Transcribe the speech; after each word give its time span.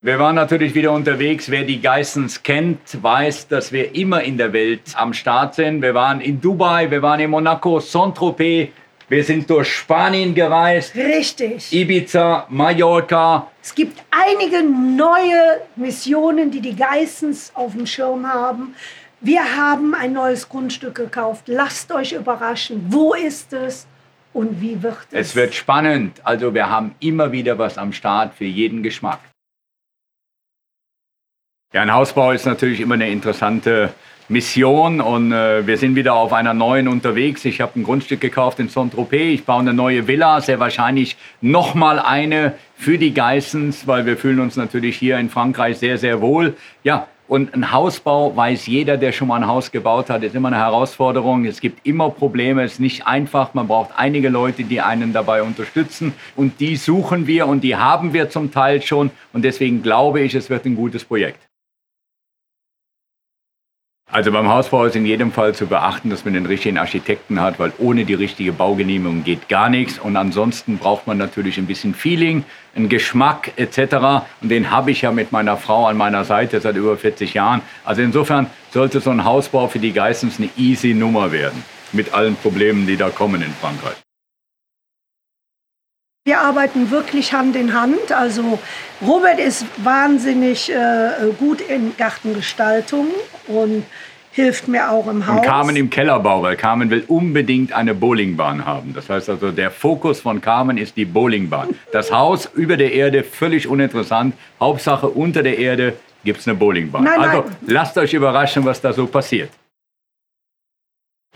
Wir 0.00 0.20
waren 0.20 0.36
natürlich 0.36 0.76
wieder 0.76 0.92
unterwegs. 0.92 1.50
Wer 1.50 1.64
die 1.64 1.80
Geissens 1.80 2.44
kennt, 2.44 3.02
weiß, 3.02 3.48
dass 3.48 3.72
wir 3.72 3.96
immer 3.96 4.22
in 4.22 4.38
der 4.38 4.52
Welt 4.52 4.82
am 4.94 5.12
Start 5.12 5.56
sind. 5.56 5.82
Wir 5.82 5.92
waren 5.92 6.20
in 6.20 6.40
Dubai, 6.40 6.88
wir 6.88 7.02
waren 7.02 7.18
in 7.18 7.30
Monaco, 7.30 7.80
Saint-Tropez, 7.80 8.68
wir 9.08 9.24
sind 9.24 9.50
durch 9.50 9.66
Spanien 9.66 10.36
gereist. 10.36 10.94
Richtig. 10.94 11.72
Ibiza, 11.72 12.46
Mallorca. 12.48 13.50
Es 13.60 13.74
gibt 13.74 14.00
einige 14.12 14.62
neue 14.62 15.62
Missionen, 15.74 16.52
die 16.52 16.60
die 16.60 16.76
Geissens 16.76 17.50
auf 17.54 17.72
dem 17.72 17.84
Schirm 17.84 18.24
haben. 18.24 18.76
Wir 19.20 19.56
haben 19.56 19.96
ein 19.96 20.12
neues 20.12 20.48
Grundstück 20.48 20.94
gekauft. 20.94 21.48
Lasst 21.48 21.90
euch 21.90 22.12
überraschen. 22.12 22.86
Wo 22.88 23.14
ist 23.14 23.52
es? 23.52 23.88
Und 24.32 24.60
wie 24.60 24.80
wird 24.80 25.08
es? 25.10 25.30
Es 25.30 25.34
wird 25.34 25.54
spannend. 25.54 26.20
Also 26.22 26.54
wir 26.54 26.70
haben 26.70 26.94
immer 27.00 27.32
wieder 27.32 27.58
was 27.58 27.76
am 27.76 27.92
Start 27.92 28.34
für 28.34 28.44
jeden 28.44 28.84
Geschmack. 28.84 29.18
Ja, 31.74 31.82
ein 31.82 31.92
Hausbau 31.92 32.32
ist 32.32 32.46
natürlich 32.46 32.80
immer 32.80 32.94
eine 32.94 33.10
interessante 33.10 33.92
Mission 34.30 35.02
und 35.02 35.32
äh, 35.32 35.66
wir 35.66 35.76
sind 35.76 35.96
wieder 35.96 36.14
auf 36.14 36.32
einer 36.32 36.54
neuen 36.54 36.88
unterwegs. 36.88 37.44
Ich 37.44 37.60
habe 37.60 37.78
ein 37.78 37.82
Grundstück 37.82 38.22
gekauft 38.22 38.58
in 38.58 38.70
Saint-Tropez. 38.70 39.34
Ich 39.34 39.44
baue 39.44 39.60
eine 39.60 39.74
neue 39.74 40.08
Villa, 40.08 40.40
sehr 40.40 40.60
wahrscheinlich 40.60 41.18
nochmal 41.42 41.98
eine 41.98 42.54
für 42.74 42.96
die 42.96 43.12
Geissens, 43.12 43.86
weil 43.86 44.06
wir 44.06 44.16
fühlen 44.16 44.40
uns 44.40 44.56
natürlich 44.56 44.96
hier 44.96 45.18
in 45.18 45.28
Frankreich 45.28 45.76
sehr, 45.76 45.98
sehr 45.98 46.22
wohl. 46.22 46.56
Ja, 46.84 47.06
und 47.26 47.52
ein 47.52 47.70
Hausbau 47.70 48.34
weiß 48.34 48.66
jeder, 48.66 48.96
der 48.96 49.12
schon 49.12 49.28
mal 49.28 49.36
ein 49.36 49.46
Haus 49.46 49.70
gebaut 49.70 50.08
hat, 50.08 50.22
ist 50.22 50.34
immer 50.34 50.48
eine 50.48 50.56
Herausforderung. 50.56 51.44
Es 51.44 51.60
gibt 51.60 51.86
immer 51.86 52.08
Probleme, 52.08 52.62
es 52.62 52.72
ist 52.72 52.80
nicht 52.80 53.06
einfach. 53.06 53.52
Man 53.52 53.68
braucht 53.68 53.90
einige 53.94 54.30
Leute, 54.30 54.64
die 54.64 54.80
einen 54.80 55.12
dabei 55.12 55.42
unterstützen. 55.42 56.14
Und 56.34 56.60
die 56.60 56.76
suchen 56.76 57.26
wir 57.26 57.46
und 57.46 57.60
die 57.60 57.76
haben 57.76 58.14
wir 58.14 58.30
zum 58.30 58.50
Teil 58.50 58.80
schon. 58.80 59.10
Und 59.34 59.44
deswegen 59.44 59.82
glaube 59.82 60.22
ich, 60.22 60.34
es 60.34 60.48
wird 60.48 60.64
ein 60.64 60.74
gutes 60.74 61.04
Projekt. 61.04 61.47
Also 64.10 64.32
beim 64.32 64.48
Hausbau 64.48 64.86
ist 64.86 64.96
in 64.96 65.04
jedem 65.04 65.32
Fall 65.32 65.54
zu 65.54 65.66
beachten, 65.66 66.08
dass 66.08 66.24
man 66.24 66.32
den 66.32 66.46
richtigen 66.46 66.78
Architekten 66.78 67.40
hat, 67.40 67.58
weil 67.58 67.72
ohne 67.76 68.06
die 68.06 68.14
richtige 68.14 68.52
Baugenehmigung 68.52 69.22
geht 69.22 69.50
gar 69.50 69.68
nichts. 69.68 69.98
Und 69.98 70.16
ansonsten 70.16 70.78
braucht 70.78 71.06
man 71.06 71.18
natürlich 71.18 71.58
ein 71.58 71.66
bisschen 71.66 71.92
Feeling, 71.92 72.44
einen 72.74 72.88
Geschmack 72.88 73.52
etc. 73.56 74.24
Und 74.40 74.48
den 74.48 74.70
habe 74.70 74.92
ich 74.92 75.02
ja 75.02 75.12
mit 75.12 75.30
meiner 75.30 75.58
Frau 75.58 75.86
an 75.86 75.98
meiner 75.98 76.24
Seite 76.24 76.58
seit 76.60 76.76
über 76.76 76.96
40 76.96 77.34
Jahren. 77.34 77.60
Also 77.84 78.00
insofern 78.00 78.46
sollte 78.70 79.00
so 79.00 79.10
ein 79.10 79.24
Hausbau 79.24 79.68
für 79.68 79.78
die 79.78 79.92
Geistens 79.92 80.38
eine 80.38 80.48
easy 80.56 80.94
Nummer 80.94 81.30
werden. 81.30 81.62
Mit 81.92 82.14
allen 82.14 82.34
Problemen, 82.36 82.86
die 82.86 82.96
da 82.96 83.10
kommen 83.10 83.42
in 83.42 83.52
Frankreich. 83.60 84.07
Wir 86.28 86.40
arbeiten 86.42 86.90
wirklich 86.90 87.32
Hand 87.32 87.56
in 87.56 87.72
Hand. 87.72 88.12
Also 88.12 88.58
Robert 89.00 89.40
ist 89.40 89.64
wahnsinnig 89.82 90.70
äh, 90.70 91.30
gut 91.38 91.62
in 91.62 91.96
Gartengestaltung 91.96 93.06
und 93.46 93.86
hilft 94.32 94.68
mir 94.68 94.90
auch 94.90 95.06
im 95.08 95.26
Haus. 95.26 95.38
Und 95.38 95.46
Carmen 95.46 95.74
im 95.76 95.88
Kellerbau, 95.88 96.42
weil 96.42 96.56
Carmen 96.56 96.90
will 96.90 97.02
unbedingt 97.08 97.72
eine 97.72 97.94
Bowlingbahn 97.94 98.66
haben. 98.66 98.92
Das 98.92 99.08
heißt 99.08 99.30
also, 99.30 99.52
der 99.52 99.70
Fokus 99.70 100.20
von 100.20 100.42
Carmen 100.42 100.76
ist 100.76 100.98
die 100.98 101.06
Bowlingbahn. 101.06 101.68
Das 101.92 102.12
Haus 102.12 102.44
über 102.54 102.76
der 102.76 102.92
Erde, 102.92 103.24
völlig 103.24 103.66
uninteressant. 103.66 104.34
Hauptsache 104.60 105.08
unter 105.08 105.42
der 105.42 105.56
Erde 105.56 105.94
gibt 106.24 106.40
es 106.40 106.46
eine 106.46 106.58
Bowlingbahn. 106.58 107.04
Nein, 107.04 107.20
also 107.20 107.38
nein. 107.38 107.56
lasst 107.68 107.96
euch 107.96 108.12
überraschen, 108.12 108.66
was 108.66 108.82
da 108.82 108.92
so 108.92 109.06
passiert. 109.06 109.48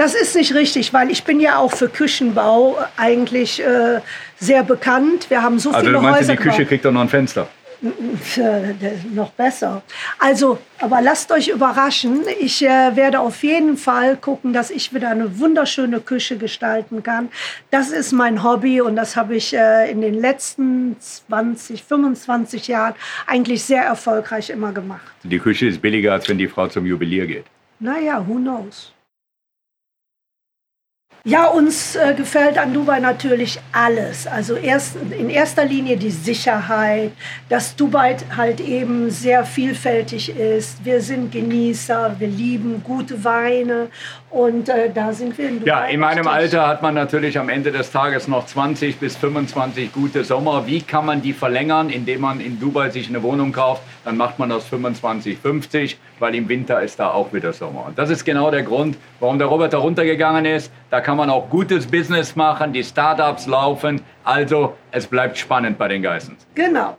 Das 0.00 0.14
ist 0.14 0.34
nicht 0.34 0.54
richtig, 0.54 0.94
weil 0.94 1.10
ich 1.10 1.24
bin 1.24 1.40
ja 1.40 1.58
auch 1.58 1.72
für 1.72 1.90
Küchenbau 1.90 2.78
eigentlich 2.96 3.62
äh, 3.62 4.00
sehr 4.38 4.62
bekannt. 4.62 5.28
Wir 5.28 5.42
haben 5.42 5.58
so 5.58 5.72
Also 5.72 5.80
viele 5.80 5.92
du 5.92 6.00
meinst, 6.00 6.20
Häuser 6.20 6.32
die 6.32 6.38
Küche 6.38 6.56
gebaut. 6.56 6.68
kriegt 6.68 6.84
doch 6.86 6.92
noch 6.92 7.02
ein 7.02 7.10
Fenster. 7.10 7.48
Äh, 7.82 8.72
noch 9.12 9.30
besser. 9.32 9.82
Also, 10.18 10.56
aber 10.78 11.02
lasst 11.02 11.30
euch 11.32 11.48
überraschen. 11.48 12.22
Ich 12.40 12.64
äh, 12.64 12.96
werde 12.96 13.20
auf 13.20 13.42
jeden 13.42 13.76
Fall 13.76 14.16
gucken, 14.16 14.54
dass 14.54 14.70
ich 14.70 14.94
wieder 14.94 15.10
eine 15.10 15.38
wunderschöne 15.38 16.00
Küche 16.00 16.38
gestalten 16.38 17.02
kann. 17.02 17.28
Das 17.70 17.90
ist 17.90 18.12
mein 18.12 18.42
Hobby 18.42 18.80
und 18.80 18.96
das 18.96 19.16
habe 19.16 19.36
ich 19.36 19.54
äh, 19.54 19.90
in 19.90 20.00
den 20.00 20.14
letzten 20.14 20.96
20, 20.98 21.84
25 21.84 22.68
Jahren 22.68 22.94
eigentlich 23.26 23.64
sehr 23.64 23.82
erfolgreich 23.82 24.48
immer 24.48 24.72
gemacht. 24.72 25.02
Die 25.24 25.38
Küche 25.38 25.66
ist 25.66 25.82
billiger, 25.82 26.14
als 26.14 26.26
wenn 26.26 26.38
die 26.38 26.48
Frau 26.48 26.68
zum 26.68 26.86
Juwelier 26.86 27.26
geht. 27.26 27.44
Naja, 27.80 28.24
who 28.26 28.36
knows? 28.36 28.94
Ja, 31.24 31.48
uns 31.48 31.96
äh, 31.96 32.14
gefällt 32.14 32.56
an 32.56 32.72
Dubai 32.72 32.98
natürlich 32.98 33.60
alles. 33.72 34.26
Also 34.26 34.54
erst, 34.54 34.96
in 34.96 35.28
erster 35.28 35.66
Linie 35.66 35.98
die 35.98 36.10
Sicherheit, 36.10 37.12
dass 37.50 37.76
Dubai 37.76 38.16
halt 38.34 38.60
eben 38.60 39.10
sehr 39.10 39.44
vielfältig 39.44 40.34
ist. 40.34 40.82
Wir 40.82 41.02
sind 41.02 41.30
Genießer, 41.30 42.16
wir 42.18 42.26
lieben 42.26 42.82
gute 42.82 43.22
Weine 43.22 43.88
und 44.30 44.70
äh, 44.70 44.90
da 44.94 45.12
sind 45.12 45.36
wir 45.36 45.48
in 45.48 45.60
Dubai. 45.60 45.68
Ja, 45.68 45.84
in 45.84 46.00
meinem. 46.00 46.26
Alter 46.26 46.66
hat 46.66 46.80
man 46.80 46.94
natürlich 46.94 47.38
am 47.38 47.50
Ende 47.50 47.70
des 47.70 47.90
Tages 47.90 48.26
noch 48.26 48.46
20 48.46 48.98
bis 48.98 49.16
25 49.16 49.92
gute 49.92 50.24
Sommer. 50.24 50.66
Wie 50.66 50.80
kann 50.80 51.04
man 51.04 51.20
die 51.20 51.34
verlängern, 51.34 51.90
indem 51.90 52.22
man 52.22 52.40
in 52.40 52.58
Dubai 52.58 52.88
sich 52.88 53.08
eine 53.08 53.22
Wohnung 53.22 53.52
kauft? 53.52 53.82
Dann 54.04 54.16
macht 54.16 54.38
man 54.38 54.50
aus 54.52 54.64
25 54.66 55.36
50, 55.38 55.98
weil 56.18 56.34
im 56.34 56.48
Winter 56.48 56.80
ist 56.80 56.98
da 56.98 57.10
auch 57.10 57.32
wieder 57.32 57.52
Sommer. 57.52 57.86
Und 57.88 57.98
das 57.98 58.08
ist 58.08 58.24
genau 58.24 58.50
der 58.50 58.62
Grund, 58.62 58.96
warum 59.18 59.38
der 59.38 59.48
Robert 59.48 59.72
da 59.72 59.78
runtergegangen 59.78 60.46
ist. 60.46 60.72
Da 60.90 61.00
kann 61.10 61.16
man 61.16 61.30
auch 61.30 61.50
gutes 61.50 61.88
Business 61.88 62.36
machen, 62.36 62.72
die 62.72 62.84
Startups 62.84 63.48
laufen. 63.48 64.00
Also 64.22 64.76
es 64.92 65.08
bleibt 65.08 65.36
spannend 65.38 65.76
bei 65.76 65.88
den 65.88 66.02
Geissens. 66.02 66.46
Genau. 66.54 66.98